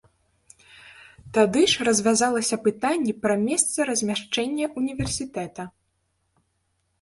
[1.37, 5.63] Тады ж развязвалася пытанне пра месца размяшчэння ўніверсітэта.